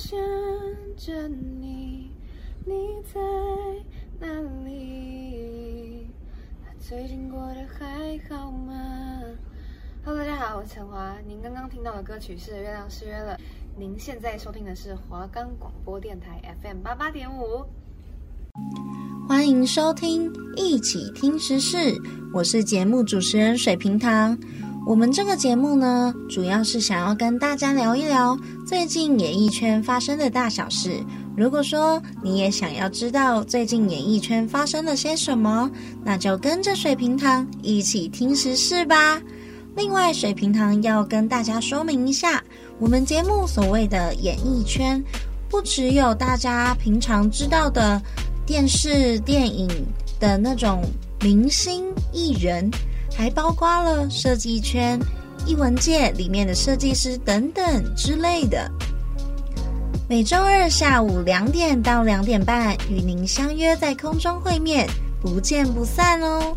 [0.00, 0.18] 想
[0.96, 2.10] 着你，
[2.64, 2.72] 你
[3.12, 3.20] 在
[4.18, 4.26] 哪
[4.64, 6.06] 里？
[6.78, 9.20] 最近过得还好吗
[10.02, 11.14] ？Hello，大家好，我是陈华。
[11.28, 13.36] 您刚刚听到的歌曲是《月亮失约了》。
[13.78, 17.66] 您现在收听的是华冈广播电台 FM 八八点五。
[19.28, 21.76] 欢迎收听一起听时事，
[22.32, 24.36] 我是节目主持人水瓶糖。
[24.86, 28.36] 我们这个节目呢，主要是想要跟大家聊一聊
[28.66, 30.98] 最近演艺圈发生的大小事。
[31.36, 35.70] 如果说你也想要知道最近演艺圈发生了些什么，
[36.02, 39.20] 那就跟着水瓶糖一起听时事吧。
[39.76, 42.42] 另外，水瓶糖要跟大家说明一下，
[42.78, 45.02] 我们节目所谓的演艺圈，
[45.48, 48.00] 不只有大家平常知道的
[48.44, 49.68] 电视、电影
[50.18, 50.82] 的那种
[51.22, 52.68] 明星艺人。
[53.20, 54.98] 还包括了设计圈、
[55.44, 58.66] 艺文界里面的设计师等等之类的。
[60.08, 64.88] 每周二下午两点到两点半，与您相约在空中会面，
[65.20, 66.56] 不见不散哦。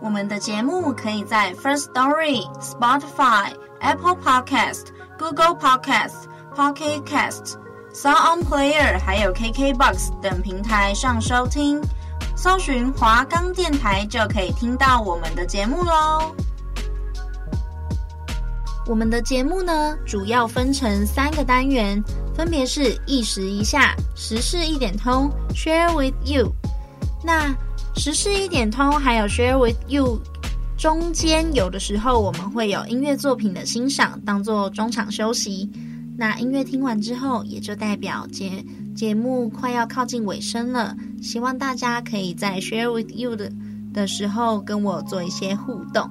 [0.00, 4.84] 我们的节目可以在 First Story、Spotify、Apple Podcast、
[5.18, 7.56] Google Podcast、Pocket Cast、
[7.92, 11.82] Sound On Player 还有 KKBox 等平台上收听。
[12.42, 16.34] 搜寻华冈电台就可以听到我们的节目喽。
[18.86, 22.02] 我们的节目呢，主要分成三个单元，
[22.34, 26.50] 分别是一时一下、时事一点通、Share with you。
[27.22, 27.54] 那
[27.94, 30.18] 时事一点通还有 Share with you
[30.78, 35.70] 中间，有的时候我们会有音乐作品的欣赏，当做中场休息。
[36.20, 38.62] 那音乐听完之后，也就代表节
[38.94, 40.94] 节目快要靠近尾声了。
[41.22, 43.50] 希望大家可以在 share with you 的
[43.94, 46.10] 的时候跟我做一些互动。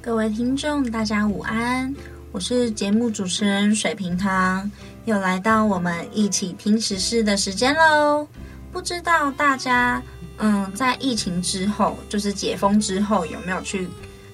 [0.00, 1.94] 各位听众，大家午安，
[2.32, 4.70] 我是节目主持人水瓶糖，
[5.04, 8.26] 又来到我们一起听时事的时间喽。
[8.72, 10.02] 不知道大家，
[10.38, 13.88] 嗯，在疫情之后，就是解封之后，有没有去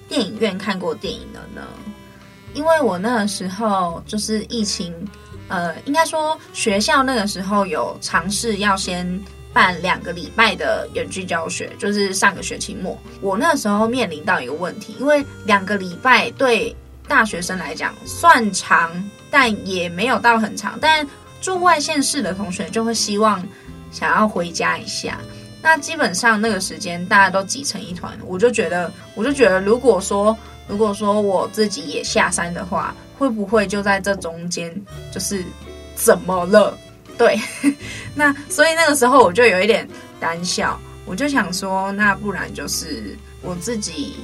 [0.09, 1.61] 电影院看过电影的呢？
[2.53, 4.93] 因为我那个时候就是疫情，
[5.47, 9.07] 呃，应该说学校那个时候有尝试要先
[9.53, 12.97] 办两个礼拜的远距教学，就是上个学期末。
[13.21, 16.75] 我那时候面临到一个问题，因为两个礼拜对
[17.07, 18.91] 大学生来讲算长，
[19.29, 20.77] 但也没有到很长。
[20.81, 21.07] 但
[21.41, 23.41] 住外县市的同学就会希望
[23.91, 25.19] 想要回家一下。
[25.61, 30.37] 那基本上那个时间大家都挤成一团，我就觉得，我就觉得如果说。
[30.67, 34.73] 如果说我自己也下山的话，会不会就在这中间
[35.11, 35.43] 就是
[35.95, 36.77] 怎么了？
[37.17, 37.37] 对，
[38.15, 39.85] 那所以那个时候我就有一点
[40.17, 44.15] 胆小，我就想说，那不然就是我自己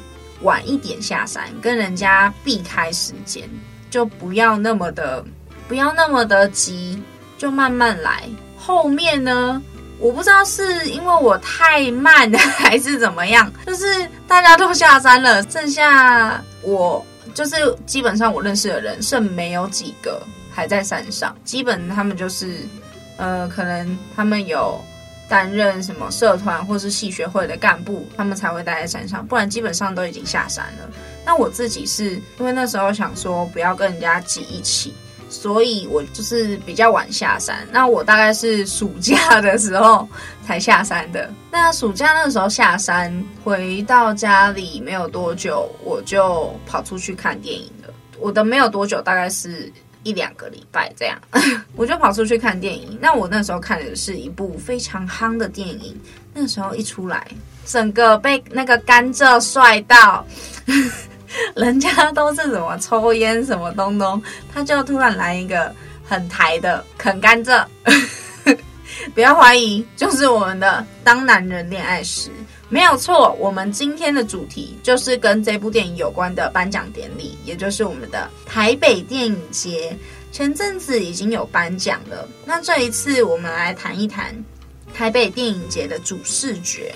[0.42, 3.50] 晚一点下山，跟人家避开时间，
[3.90, 5.26] 就不要那么的
[5.68, 6.98] 不要那么的急，
[7.38, 8.24] 就慢慢来。
[8.58, 9.62] 后面呢？
[10.00, 17.04] 我不知道是因为我太慢了 还是怎么样，就是大家都下山了，剩下我
[17.34, 20.22] 就是基本上我认识的人剩没有几个
[20.52, 22.60] 还在山上，基本他们就是
[23.18, 24.80] 呃，可能他们有
[25.28, 30.90] 担任什么社团或是系学会的干部，他们才会待在山上，不然基本上都已经下山了。
[31.26, 34.94] 那我自己是因为那时候想说不要跟人家挤一起。
[35.30, 40.08] 所以我就是比较晚下山，那我大概是暑假的时候
[40.46, 41.30] 才下山的。
[41.52, 47.94] 那暑假那个时候下山，回到家里没有多久，我就跑出去看电影了。
[48.20, 49.72] 我的没有多久，大概是
[50.04, 51.20] 一两个礼拜这样，
[51.76, 52.98] 我就跑出去看电影。
[53.02, 56.00] 那我那时候看的是一部非常夯的电影，
[56.34, 57.28] 那个时候一出来，
[57.66, 60.26] 整个被那个甘蔗帅到。
[61.56, 64.22] 人家都是什么抽烟什么东东，
[64.54, 65.74] 他就突然来一个
[66.08, 67.66] 很台的啃甘蔗，
[69.14, 72.30] 不要怀疑，就是我们的《当男人恋爱时》
[72.70, 73.34] 没有错。
[73.40, 79.98] 我们今天的主题就是跟这部电影有关的颁奖典礼，也就是我们的台北电影节。
[80.30, 84.36] 前阵子已经有颁奖了，那这一次我们来谈一谈
[84.94, 86.94] 台北电影节的主视觉。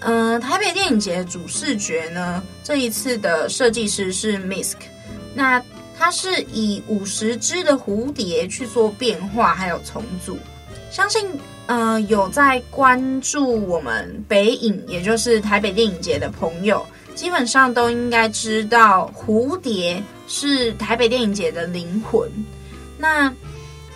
[0.00, 4.76] 嗯、台北电影节主视觉呢，这一次的设计师是 Misk，
[5.34, 5.62] 那
[5.98, 10.38] 它是以五十只的蝴蝶去做变化，还有重组。
[10.90, 11.24] 相信
[11.66, 22.28] 呃有在关注我们北影，也就是台北电影节的朋友，基本上都应该知道蝴蝶是台北电影节的灵魂。
[22.96, 23.32] 那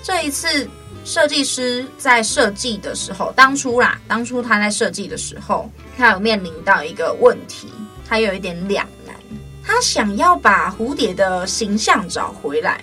[0.03, 0.69] 这一次
[1.05, 7.69] 设计师在设计的时候，当初啦，当初他在设计的时候，他有面临到一个问题，
[8.09, 9.15] 他有一点两难。
[9.63, 12.81] 他想要把蝴蝶的形象找回来，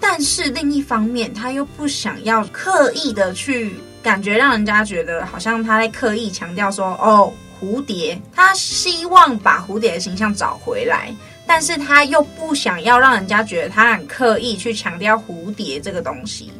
[0.00, 8.20] 但是另一方面，他又不想要刻意的去感觉让人家觉得好像他在刻意强调说，哦，蝴蝶。
[8.34, 11.14] 他希望把蝴蝶的形象找回来，
[11.46, 16.52] 但是他又不想要让人家觉得他很刻意去强调蝴蝶这个东西。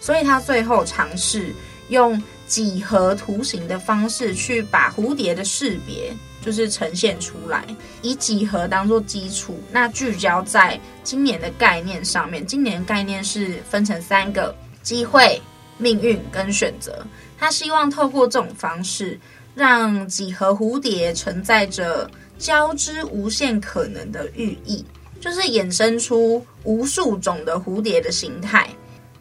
[0.00, 1.52] 所以他最后尝试
[1.88, 7.64] 用几何图形的方式去把蝴蝶的识别就是呈现出来，
[8.00, 12.46] 以几何当做基础，那聚焦在今年的概念上面。
[12.46, 15.42] 今年概念是分成三个：机会、
[15.76, 17.04] 命运跟选择。
[17.36, 19.18] 他希望透过这种方式，
[19.54, 22.08] 让几何蝴蝶承载着
[22.38, 24.84] 交织无限可能的寓意，
[25.20, 28.70] 就是衍生出无数种的蝴蝶的形态。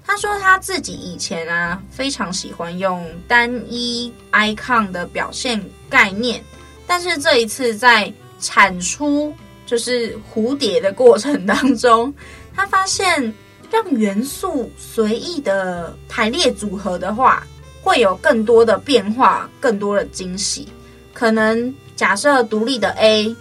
[0.07, 6.42] 他说他自己以前啊非常喜欢用单一 icon 的表现概念，
[6.88, 9.33] 但是这一次在产出
[9.65, 12.12] 就是蝴蝶的过程当中，
[12.56, 13.31] 他发现
[13.69, 17.45] 让元素随意的排列组合的话，
[17.83, 20.69] 会有更多的变化，更多的惊喜。
[21.13, 23.36] 可能假设独立的 A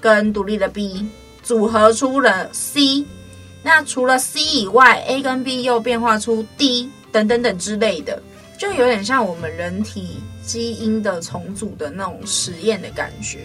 [0.00, 1.06] 跟独立的 B
[1.42, 3.04] 组合出了 C。
[3.62, 8.22] 那除了 C 以外，A 跟 B 又变化出 D 等等等之类的，
[8.56, 13.40] 就有点像我们人体基因的重组的那种实验的感觉。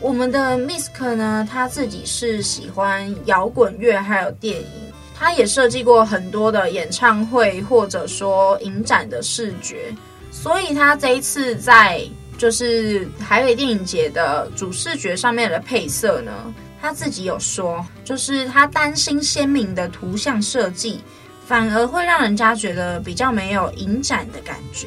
[0.00, 4.66] 我们的 Misk 呢，他自己是喜欢摇滚乐还有电影，
[5.18, 9.92] 他也设计过很多的演唱会或者说影展的视觉，
[10.30, 12.02] 所以他这一次在
[12.38, 16.32] 就是台北电影节的主视觉上面的配色呢。
[16.80, 21.00] 他自己有说，就是他担心鲜明的图像设计
[21.44, 24.86] 反而会让人家觉得比较没有影展的感觉，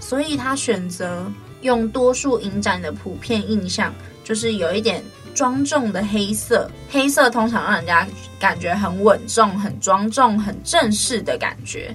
[0.00, 1.30] 所以他选择
[1.60, 3.92] 用多数影展的普遍印象，
[4.22, 5.02] 就是有一点
[5.34, 6.70] 庄重的黑色。
[6.88, 8.06] 黑色通常让人家
[8.38, 11.94] 感觉很稳重、很庄重、很正式的感觉。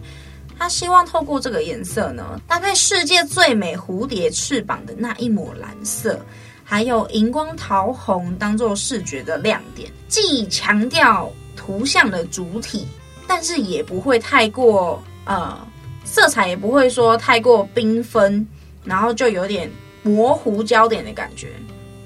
[0.60, 6.20] 他希望透过这个颜色呢，搭配世界最美蝴蝶翅膀的那一抹蓝色。
[6.66, 12.86] 还有荧光桃红当做视觉的亮点，既强调图像的主体，
[13.26, 15.58] 但是也不会太过呃，
[16.04, 18.46] 色彩也不会说太过缤纷，
[18.84, 19.72] 然后就有点
[20.04, 21.54] 模糊焦点的感觉，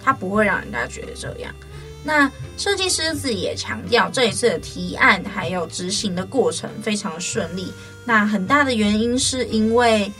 [0.02, 1.54] 它不会让人家觉得这样。
[2.04, 7.74] 那设计师自己也强调，这一次的提案还有执行的过程非常顺利。
[8.06, 10.12] 那很大的原因是因为。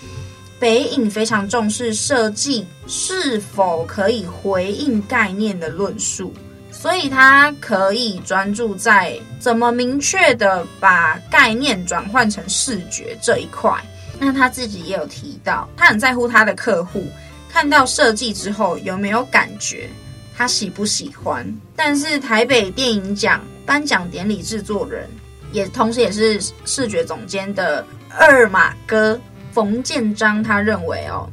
[0.60, 6.34] 北影非常重视设计是否可以回应概念的论述，
[6.72, 13.74] 所以他可以专注在怎么明确的把概念转换成视觉这一块。
[14.18, 17.08] 那他自己也有提到，他很在乎他的客户
[17.50, 19.90] 看到设计之后有没有感觉，
[20.36, 21.46] 他喜不喜欢。
[21.76, 25.10] 但是台北电影奖颁奖典礼制作人，
[25.52, 29.20] 也同时也是视觉总监的二马哥。
[29.52, 31.30] 冯建章他认为哦，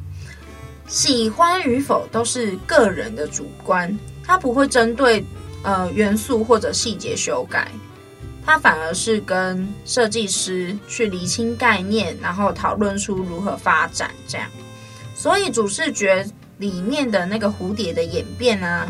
[0.87, 5.25] 喜欢与否都是个人的主观，他不会针对
[5.63, 7.71] 呃元素或者细节修改，
[8.45, 14.47] 他反而是跟设计师去厘清概念，然后讨论出如何发展这样。
[15.15, 16.23] 所以主视觉
[16.61, 18.87] 里面的那个蝴蝶的演变啊，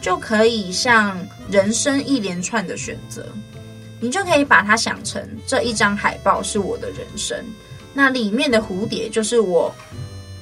[0.00, 1.16] 就可以像
[1.50, 3.24] 人生一连串的选择，
[4.00, 7.36] 你就可以把它想成这一张海报是我的人生。
[7.92, 9.70] 那里面的蝴蝶就是我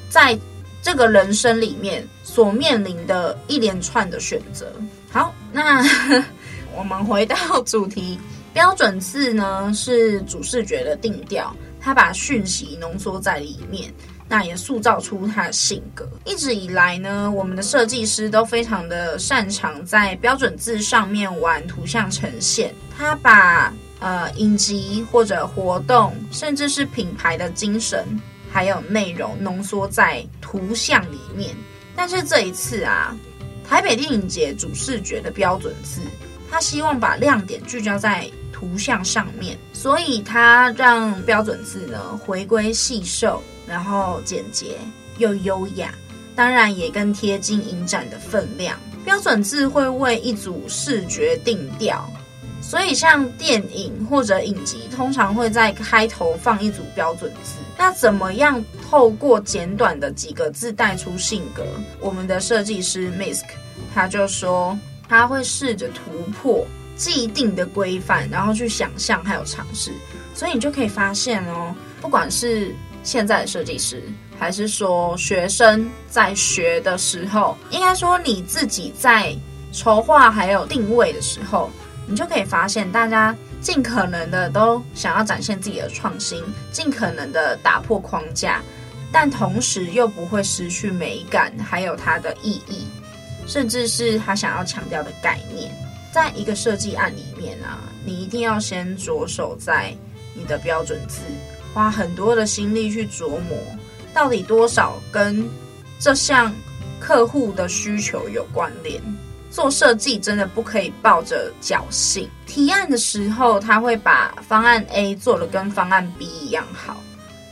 [0.09, 0.39] 在
[0.81, 4.73] 这个人生里面所面临的一连串的选择。
[5.11, 5.85] 好，那
[6.79, 7.37] 我们回到
[7.67, 8.17] 主题，
[8.55, 13.93] 标准字呢是主视觉的定调，它把讯息浓缩在里面，
[14.31, 16.09] 那也塑造出他的性格。
[16.25, 23.71] 一直以来呢，我们的设计师都非常的擅长在标准字上面玩图像呈现，他把。
[24.03, 28.03] 呃，影集或者活动，甚至是品牌的精神，
[28.51, 31.55] 还有内容浓缩在图像里面。
[31.95, 33.15] 但是这一次啊，
[33.63, 36.01] 台北电影节主视觉的标准字，
[36.51, 44.77] 他希望把亮点聚焦在图像上面，所以他让标准字呢回归细瘦，然后简洁
[45.19, 45.95] 又优雅，
[46.35, 48.77] 当然也更贴近影展的分量。
[49.05, 52.05] 标准字会为一组视觉定调。
[52.61, 57.59] 所以，像电影或者影集，通常会在开头放一组标准字。
[57.79, 61.65] 那怎么样透过简短的几个字带出性格？
[61.99, 63.45] 我们的设计师 Misk
[63.95, 69.91] 他就说，他会试着突破既定的规范，然后去想象还有尝试。
[70.35, 74.03] 所以你就可以发现哦，不管是现在的设计师，
[74.39, 79.35] 还是说学生在学的时候，应该说你自己在
[79.73, 81.71] 筹划还有定位的时候，
[82.07, 86.43] 你就可以发现，大家尽可能的都想要展现自己的创新，
[86.73, 88.63] 尽可能的打破框架，
[89.13, 92.87] 但同时又不会失去美感，还有它的意义，
[93.47, 95.73] 甚至是他想要强调的概念。
[96.13, 99.95] 在一个设计案里面啊，你一定要先着手在
[100.35, 101.21] 你的标准字，
[101.73, 103.59] 花很多的心力去琢磨。
[104.13, 105.49] 到底多少跟
[105.99, 106.53] 这项
[106.99, 109.01] 客户的需求有关联？
[109.51, 112.29] 做设计真的不可以抱着侥幸。
[112.47, 116.97] 提案的时候，他会把方案 A 做得跟方案 B 一样好，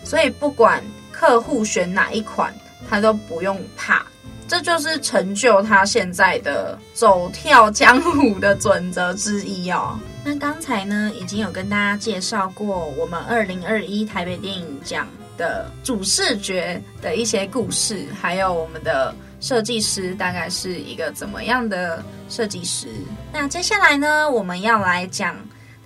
[0.04, 2.54] 所以不管客户选哪一款，
[2.88, 4.06] 他都不用怕。
[4.46, 9.98] 这就是成就他现在的走跳江湖的准则之一哦。
[10.28, 15.08] 那刚才呢，已经有跟大家介绍过我们二零二一台北电影奖。
[15.38, 22.88] 的主视觉的一些故事，还有我们的设计师大概是一个怎么样的设计师？
[23.32, 25.36] 那接下来呢，我们要来讲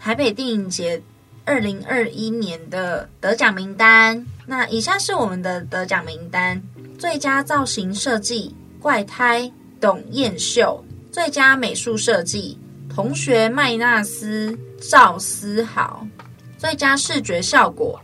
[0.01, 0.99] 台北电影节
[1.45, 4.27] 二零二一年的得奖名单。
[4.47, 6.61] 那以下是我们的得奖名单：
[6.99, 10.83] 最佳造型设计怪胎董艳秀，
[11.13, 12.59] 最佳美术设计
[12.95, 14.59] 同学麦纳斯
[14.91, 16.07] 赵思豪，
[16.59, 17.99] 最佳视觉效果。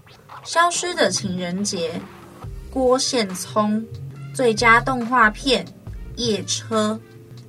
[0.44, 2.00] 消失的情人节，
[2.70, 3.84] 郭宪聪；
[4.34, 5.62] 最佳动画片
[6.16, 6.92] 《夜车》；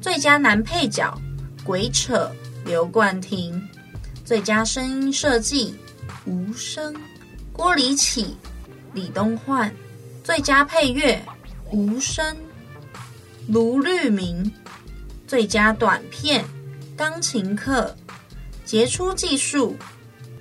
[0.02, 1.18] 最佳男配角
[1.64, 2.30] 《鬼扯》
[2.68, 3.54] 刘冠廷；
[4.26, 5.74] 最佳声音设计
[6.30, 6.94] 《无声》
[7.54, 8.36] 郭李启、
[8.94, 9.70] 李东焕；
[10.26, 11.16] 最佳配乐
[11.74, 12.36] 《无声》
[13.48, 14.44] 卢律铭；
[15.26, 16.44] 最佳短片
[17.00, 17.96] 《钢琴课》；
[18.66, 19.78] 杰出技术。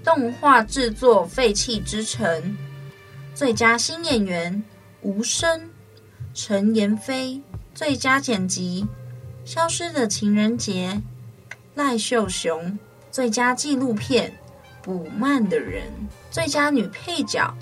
[0.03, 2.27] 动画制作《废弃之城》，
[3.33, 4.61] 最佳新演员
[5.03, 5.69] 吴声、
[6.35, 7.41] 陈妍霏，
[7.75, 8.85] 最佳剪辑
[9.49, 11.01] 《消失的情人节》
[11.75, 12.77] 赖秀雄，
[13.11, 14.31] 最佳纪录片
[14.83, 15.85] 《补慢的人》，
[16.31, 17.55] 最佳女配角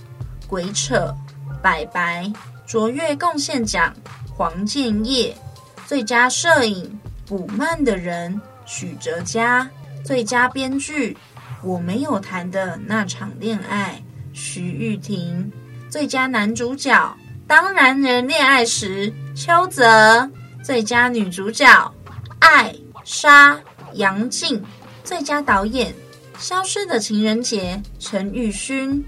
[0.46, 1.14] 《鬼扯》
[1.60, 2.32] 白白，
[2.64, 3.94] 卓越贡献奖
[4.36, 5.36] 黄建业，
[5.84, 6.98] 最佳摄影
[7.28, 8.32] 《补慢的人》
[8.66, 9.70] 许哲嘉，
[10.04, 11.16] 最佳编剧。
[11.62, 15.50] 我没有谈的那场恋爱，徐玉婷；
[15.88, 20.28] 最佳男主角，当男人恋爱时，邱泽；
[20.62, 21.92] 最佳女主角，
[22.40, 23.58] 艾莎
[23.94, 24.60] 杨静；
[25.02, 25.94] 最佳导演，
[26.38, 29.02] 消失的情人节，陈玉勋；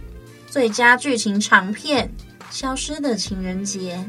[0.48, 2.10] 最佳剧情长片，
[2.50, 4.02] 消失的情人节，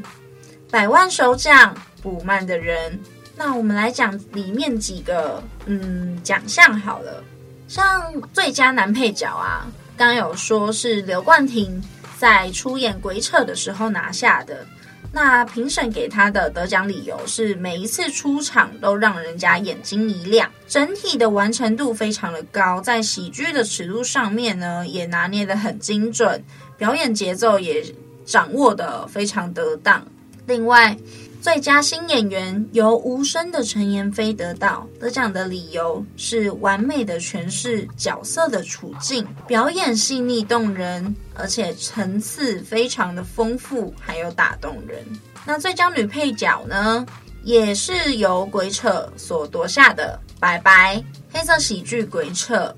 [0.70, 2.98] 百万首奖，补慢的人。
[3.42, 7.24] 那我们来讲里面几个嗯奖项好了。
[7.68, 9.66] 像最佳男配角啊，
[9.96, 11.82] 刚有说是刘冠廷
[12.18, 14.66] 在出演《鬼扯》的时候拿下的。
[15.10, 26.44] 那评审给他的得奖理由是，每一次出场都让人家眼睛一亮，整体的完成度非常的高，在喜剧的尺度上面呢，也拿捏得很精准，
[26.76, 27.82] 表演节奏也
[28.26, 30.06] 掌握得非常得当。
[30.46, 30.94] 另外，
[31.40, 45.02] 最佳新演员由无声的陈妍霏得到，得奖的理由是完美的诠释角色的处境，表演细腻动人，而且层次非常的丰富，还有打动人。
[45.46, 47.06] 那最佳女配角呢，
[47.42, 52.74] 也是由鬼扯所夺下的，白白，黑色喜剧鬼扯，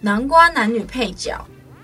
[0.00, 1.38] 南瓜男女配角。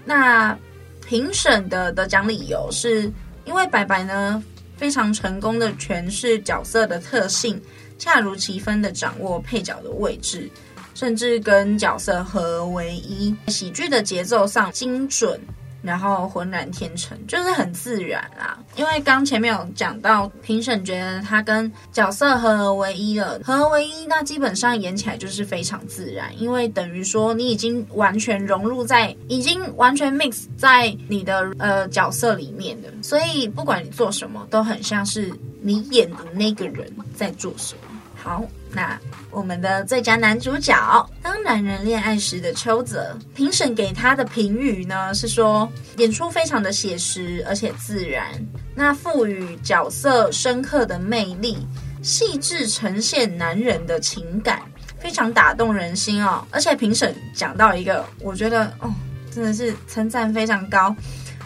[0.06, 0.58] 那
[1.06, 3.12] 评审的得奖理由是
[3.44, 4.42] 因为白白呢。
[4.84, 7.58] 非常成功的诠释角色的特性，
[7.96, 10.46] 恰如其分的掌握配角的位置，
[10.94, 15.40] 甚至跟角色合为一，喜剧的节奏上精准。
[15.84, 18.58] 然后浑然天成，就是很自然啦。
[18.76, 26.30] 因为刚前面有讲到，评审觉得他跟角色合而为一了，合而为一，那基本上演起来就是非常自然。
[26.40, 38.00] 因为等于说你已经完全融入在，已经完全 mix 在你的呃角色里面的，所以不管你做什么，都很像是你演的那个人在做什么。
[38.16, 38.42] 好，
[38.74, 38.98] 那
[39.30, 48.26] 我们的最佳男主角，当男人恋爱时的邱泽，评审给他的评语呢是说，演出非常的写实而且自然，
[48.74, 51.66] 那赋予角色深刻的魅力，
[52.02, 54.60] 细致呈现男人的情感，
[54.98, 56.44] 非常打动人心哦。
[56.50, 58.92] 而且评审讲到一个，我觉得哦，
[59.30, 60.94] 真的是称赞非常高。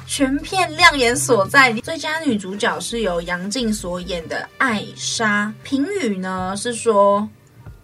[0.08, 5.52] 全片亮眼所在，最佳女主角是由杨静所演的艾莎。
[5.62, 7.28] 评语呢是说，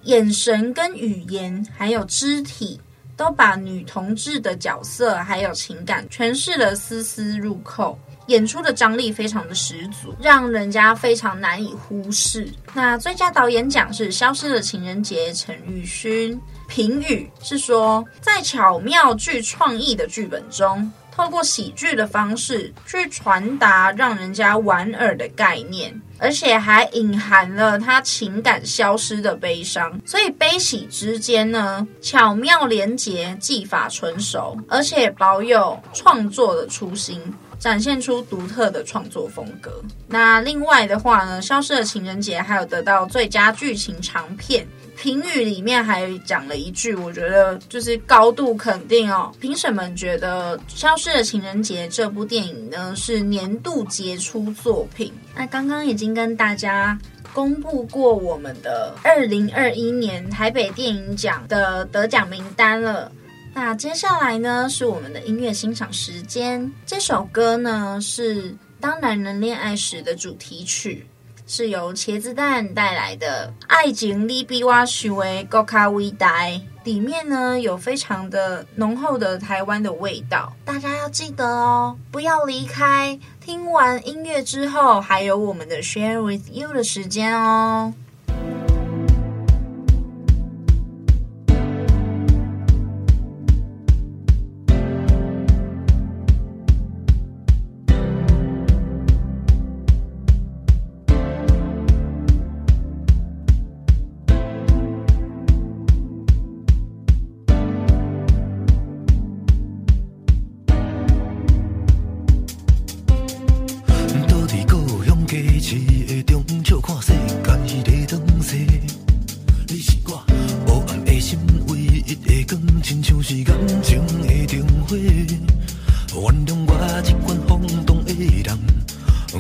[0.05, 2.81] 眼神跟语言还有肢体
[3.15, 7.97] 都把女同志的角色还有情感诠释得丝丝入扣，
[8.29, 12.49] 演出的张力非常的十足，让人家非常难以忽视。
[12.73, 16.41] 那最佳导演奖是《消失的情人节》，陈玉勋。
[16.67, 30.01] 评语是说，在巧妙具创意的剧本中，透过喜剧的方式去传达让人家莞尔的概念，而且还隐含了他情感消失的悲伤。
[30.05, 37.21] 所以悲喜之间呢，巧妙连结，技法纯熟，而且保有创作的初心，
[37.61, 39.71] 展现出独特的创作风格。
[40.09, 44.67] 那另外的话呢，《消失的情人节》还有得到最佳剧情长片。
[44.97, 49.33] 评语里面还讲了一句，我觉得就是高度肯定哦。
[49.41, 55.13] 评审们觉得《消失的情人节》这部电影呢是年度杰出作品。
[55.35, 56.99] 那刚刚已经跟大家
[57.33, 63.11] 公布过我们的二零二一年台北电影奖的得奖名单了。
[63.53, 66.73] 那接下来呢是我们的音乐欣赏时间。
[66.87, 71.07] 这首歌呢是《当男人恋爱时》的主题曲。
[71.47, 76.43] 是由茄子蛋带来的《爱情利比我想的更加伟大》，
[76.85, 83.19] 里面呢有非常的浓厚的台湾的味道，大家要记得哦，不要离开。
[83.41, 87.93] 听完音乐之后，还有我们的 Share with You 的时间哦。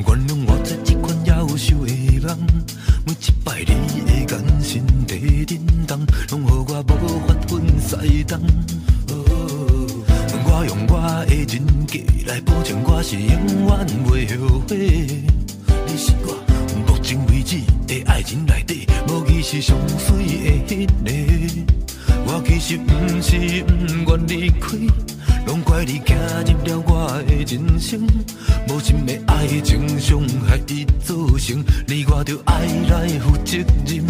[0.00, 2.36] 原谅我这一款夭寿的人。
[3.06, 6.92] 每一摆你的眼神在震动，拢予我无
[7.26, 8.40] 法分西东。
[10.46, 10.92] 我用我
[11.26, 11.54] 的人
[11.86, 13.28] 格来保证，我是永
[13.66, 13.70] 远
[14.06, 14.72] 袂后悔。
[15.86, 16.28] 你是我
[16.86, 20.24] 目前为止的爱情内底，无疑是上水
[20.66, 21.72] 的迄个。
[22.26, 22.90] 我其实不
[23.20, 24.78] 是不愿离开。
[25.46, 26.14] 拢怪你走
[26.46, 28.00] 入了我的人生，
[28.68, 34.04] 无心的爱情伤害伊造成，你我着爱来负责任。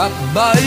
[0.00, 0.58] 拜拜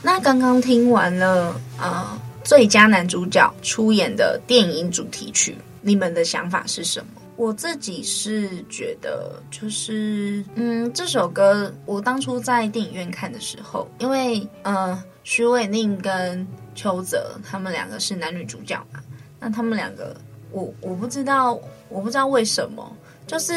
[0.00, 7.17] 那刚刚听完了啊最佳男主角出演的电影主题曲你们的想法是什么？
[7.38, 19.00] 我自己是觉得，就是，嗯，这首歌我当初在电影院看的时候，因为，呃，许玮宁跟邱泽他们两个是男女主角嘛，
[19.38, 20.16] 那他们两个，
[20.50, 21.56] 我我不知道，
[21.88, 22.92] 我不知道为什么，
[23.24, 23.54] 就是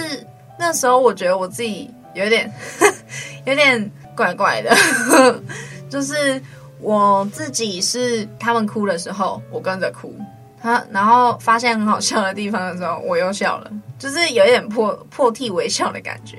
[0.60, 2.54] 那时候我觉得我自己有点，
[3.48, 4.78] 有点怪怪的，
[5.90, 6.40] 就是
[6.80, 10.16] 我自己是他们哭的时候，我跟着哭。
[10.62, 16.38] 他然后发现很好笑的地方的时候，我又笑了，就是有一点破破涕为笑的感觉。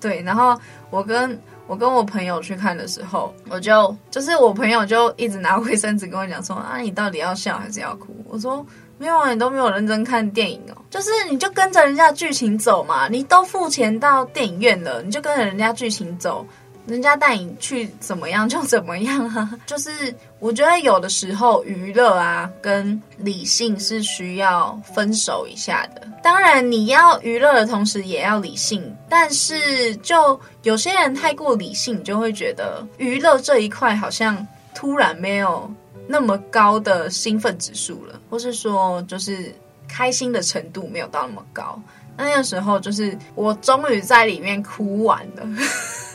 [0.00, 0.58] 对，然后
[0.90, 8.14] 我跟我跟我朋友去看的时候，我就就是我朋友就一直拿卫生纸跟我讲说啊，你到底要笑还是要哭？
[8.28, 8.64] 我说
[8.98, 16.46] 没有啊，你都没有认真看电影哦，就是你就跟着人家剧情走嘛，你都付钱到电影院了，你就跟着人家剧情走。
[16.86, 19.50] 人家带你去怎么样就怎么样啊！
[19.66, 26.06] 就是我觉得有的时候娱乐啊跟理性是需要分手一下的。
[26.22, 35.70] 当然你要娱乐的同时也要理性，但是就有些人太过理性，就会觉得娱乐这一块好像突然没有
[36.06, 39.54] 那么高的兴奋指数了，或是说就是
[39.88, 41.80] 开心的程度没有到那么高。
[42.16, 45.44] 那个时候就是我终于在里面哭完了。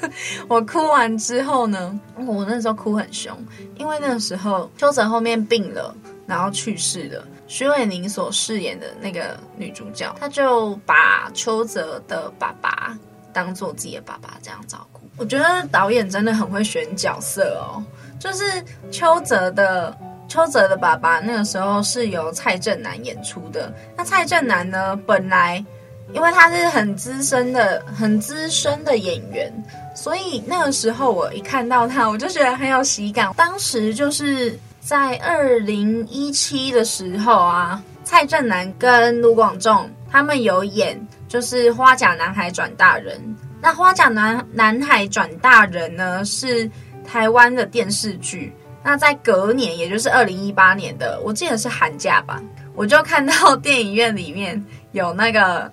[0.48, 3.36] 我哭完之后呢，我那时候哭很凶，
[3.76, 5.94] 因为那个时候邱泽后面病了，
[6.26, 7.24] 然后去世了。
[7.48, 12.96] 徐伟宁所饰演的那个女主角，她就把邱泽的爸爸
[13.34, 15.02] 当做自己的爸爸这样照顾。
[15.18, 17.84] 我觉得导演真的很会选角色哦，
[18.20, 23.74] 就是邱泽的邱泽的爸爸，那个时候是由蔡正南演出的。
[23.98, 25.66] 那蔡正南呢，本来
[26.14, 29.52] 因为他是很资深的、很资深的演员。
[30.00, 33.34] 所以那个时候我一看到他，我就觉得很有喜感。
[33.36, 43.18] 当时就是在二零一七的时候啊，蔡正南跟卢广仲他们有演，就是《花甲男孩转大人》。
[43.62, 46.72] 那《花甲男男孩转大人》呢是
[47.06, 48.54] 台湾的电视剧。
[48.82, 52.42] 那在隔年，也就是二零一八年的，我记得是寒假吧，
[52.74, 55.70] 我就看到电影院里面有那个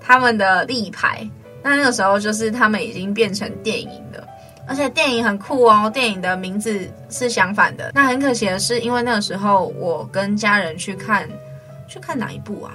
[0.00, 1.24] 他们的立牌。
[1.62, 4.26] 那那个时候就是他们已经变成电影了，
[4.66, 5.90] 而且电影很酷哦。
[5.92, 7.90] 电影的名字是相反的。
[7.94, 11.28] 那很可惜的是，因为那个时候我跟家人去看，
[11.88, 12.74] 去看哪一部啊？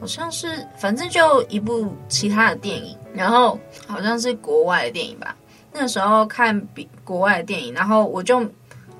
[0.00, 5.34] 好像是，反正就一部其他的电影，然后好像是国外的电影吧。
[5.72, 8.46] 那个时候看比国外的电影，然后我就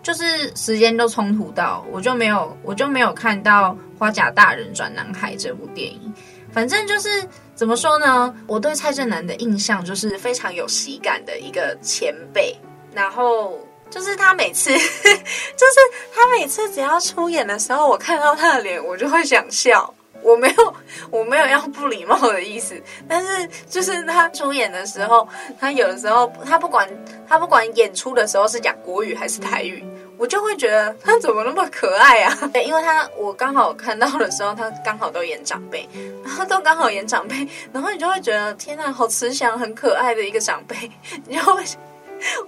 [0.03, 0.25] 就是
[0.57, 6.13] 时间都冲突到，我就没有我就没有看到《花甲大人转男孩》这部电影。
[6.51, 7.09] 反正就是。
[7.55, 8.35] 怎么说呢？
[8.47, 12.57] 我对蔡振南的印象就是非常有喜感的一个前辈，
[12.93, 15.79] 然后就是他每次， 就是
[16.13, 19.95] 他每次只要出演的时候，我看到他的脸，我就会想笑。
[20.25, 20.75] 我没有，
[21.11, 22.75] 我没有要不礼貌的意思，
[23.09, 25.29] 但是就是他出演的时候，
[25.61, 26.89] 他有的时候他不管
[27.29, 29.85] 他不管演出的时候是讲国语还是台语。
[30.17, 32.39] 我就会觉得他怎么那么可爱啊？
[32.55, 35.89] 对，因为他我刚好看到的时候，他刚好都演长辈，
[36.25, 40.89] 然后都刚好演长辈，然后你就会觉得天哪，好慈祥、很可爱的一个长辈，
[41.27, 41.65] 你就会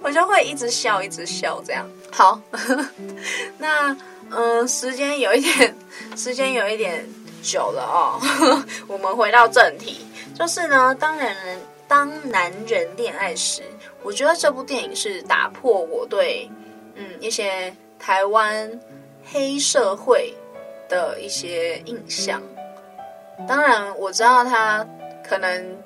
[0.01, 1.85] 我就会一直笑，一直笑这样。
[2.09, 2.39] 好，
[3.59, 3.95] 那
[4.29, 5.75] 嗯、时间有一点，
[6.15, 7.05] 时间有一点
[7.47, 8.19] 久了哦。
[8.87, 10.05] 我们回到正题，
[10.37, 13.63] 就是呢，当男人当男人恋爱时，
[14.03, 16.49] 我觉得这部电影是打破我对。
[16.99, 18.67] 嗯，一些台湾
[19.23, 20.33] 黑社会
[20.89, 22.41] 的一些印象。
[23.47, 24.83] 当然，我知道他
[25.23, 25.77] 可能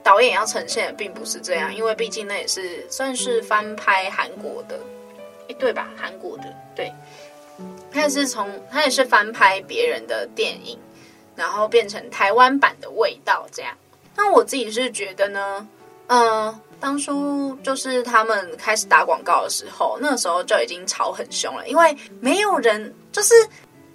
[0.00, 4.78] 导演要呈现的并不是这样，因为毕竟那也是算是翻拍韩国的，
[5.48, 5.90] 诶，对吧？
[5.96, 6.44] 韩国的，
[6.76, 6.92] 对，
[7.90, 10.78] 他也是从他也是翻拍别人的电影，
[11.36, 13.72] 然后变成台湾版的味道这样。
[14.16, 15.66] 那我自己是觉得呢，
[16.06, 23.34] 嗯、当初就是他们开始打广告的时候，那时候就已经吵很凶了，因为没有人就是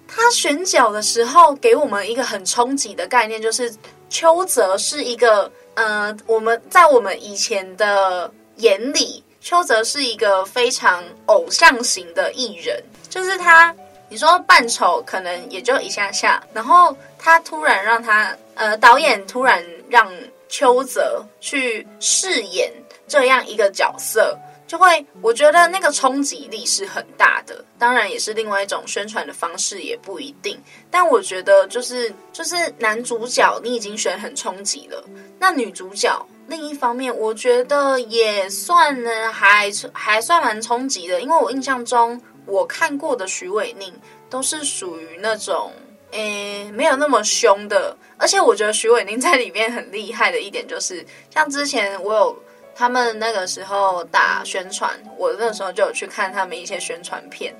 [0.06, 3.72] 他选角的时候给我们一个很冲击的概念，就是
[4.08, 13.74] 邱泽是一个呃，我们在我们以前的眼里，邱泽是一个非常偶像型的艺人，就是他
[14.10, 20.06] 你说扮丑可能也就一下下，然后他突然让他呃导演突然让。
[20.52, 22.72] 邱泽去饰演
[23.06, 27.64] 这样一个角色，就会我觉得那个冲击力是很大的。
[27.78, 30.60] 当然，也是另外一种宣传的方式，也不一定。
[30.90, 35.04] 但我觉得，就是就是男主角你已经选很冲击了，
[35.38, 41.20] 那女主角另一方面，我觉得也算呢，还还算蛮冲击的。
[41.20, 43.94] 因为我印象中我看过的许玮宁
[44.28, 45.72] 都是属于那种。
[46.12, 52.36] 诶，没有那么凶的，而且我觉得许玮宁在里面很厉害的一点就是，像之前我有
[52.74, 57.54] 他们那个时候打宣传，我那时候就有去看他们一些宣传片，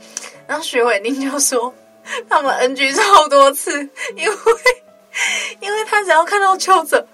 [0.48, 1.72] 然后许伟宁就说
[2.29, 3.70] 他们 NG 超多次，
[4.16, 4.37] 因为
[5.61, 7.07] 因为他只要看到邱泽，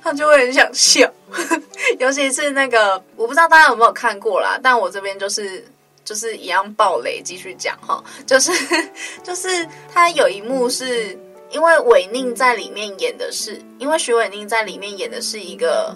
[0.00, 1.12] 他就会很想笑，
[1.98, 5.66] 尤其是那个我不知道大家有没有看过啦，但我这边就是。
[6.06, 8.52] 就是一样爆雷，继续讲哈，就是
[9.24, 11.18] 就是他有一幕是
[11.50, 15.92] 因为韦宁在里面演的是，因为许玮甯在里面演的是一个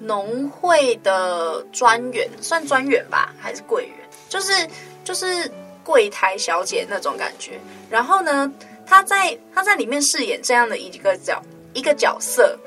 [0.00, 3.94] 农会的专员，算专员吧，还是柜员？
[4.30, 4.66] 就是
[5.04, 5.50] 就是
[5.84, 7.60] 柜台小姐那种感觉。
[7.90, 8.50] 然后呢，
[8.86, 11.42] 他在他在里面饰演这样的一个角
[11.74, 12.58] 一个角色，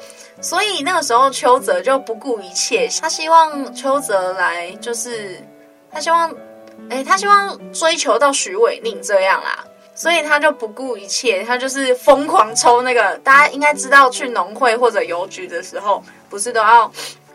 [0.41, 5.41] 所以那个时候邱泽就不顾一切，他希望邱泽来，就是
[5.91, 6.32] 他希望。
[6.90, 9.64] 哎，他希望追求到许伟宁这样啦，
[9.96, 13.18] 所以他就不顾一切，他就是疯狂抽那个。
[13.20, 16.92] 大家应该知道，去农会或者邮局的时候，不是都要，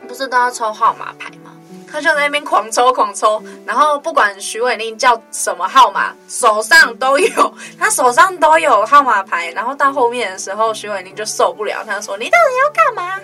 [0.06, 1.52] 不是都要抽号码牌吗？
[1.90, 9.50] 他就在那边狂抽狂抽，然后不管徐伟宁叫什么号码，手上都有，他手上都有号码牌。
[9.52, 13.18] 然后到后面的时候，徐伟宁就受不了，他说：“你到底要干嘛？”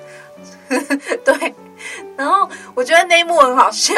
[1.24, 1.55] 对。
[2.16, 3.94] 然后我觉得那一幕很好笑。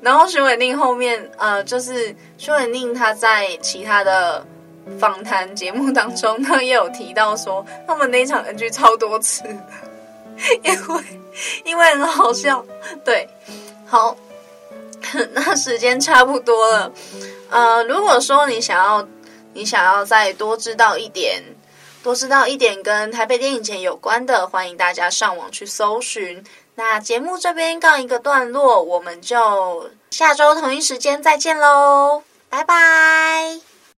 [0.00, 4.44] 然后徐伟宁后面，呃，就是徐伟宁他在其他的
[4.98, 9.42] 访谈节目当中，他也有提到说，他们那一场 NG 超多次，
[10.62, 11.04] 因为
[11.64, 12.64] 因为很好笑。
[13.04, 13.28] 对，
[13.84, 14.16] 好，
[15.32, 16.92] 那时间差不多了。
[17.50, 19.06] 呃，如果说你想要，
[19.52, 21.42] 你想要再多知道一点，
[22.06, 26.44] 多知道一点跟台北电影节有关的，欢迎大家上网去搜寻。
[26.76, 33.65] 那节目这边告一个段落，我们就下周同一时间再见喽，拜拜。